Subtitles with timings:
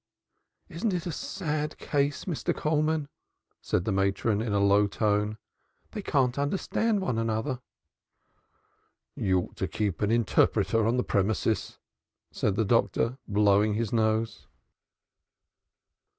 [0.67, 2.57] "Isn't it a sad case, Mr.
[2.57, 3.07] Coleman?"
[3.61, 5.37] said the matron, in a low tone.
[5.91, 7.61] "They can't understand each other."
[9.15, 11.77] "You ought to keep an interpreter on the premises,"
[12.31, 14.47] said the doctor, blowing his nose.